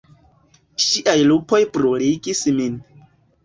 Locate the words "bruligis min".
1.77-2.85